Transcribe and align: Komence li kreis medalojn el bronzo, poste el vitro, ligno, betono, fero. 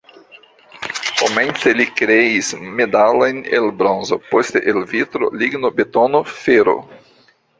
Komence 1.17 1.73
li 1.81 1.85
kreis 1.99 2.47
medalojn 2.79 3.43
el 3.59 3.69
bronzo, 3.83 4.19
poste 4.31 4.61
el 4.73 4.81
vitro, 4.93 5.31
ligno, 5.43 5.73
betono, 5.81 6.25
fero. 6.47 6.75